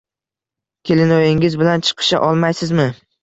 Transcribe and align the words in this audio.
Kelinoyingiz 0.89 1.57
bilan 1.63 1.85
chiqisha 1.89 2.23
olmaysizmi 2.31 2.89